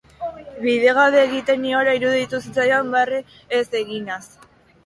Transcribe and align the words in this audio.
Bidegabe 0.67 1.19
egiten 1.25 1.61
niola 1.65 1.93
iruditu 1.99 2.39
zitzaidan 2.47 2.91
barre 2.97 3.21
ez 3.59 3.63
eginaz. 3.83 4.21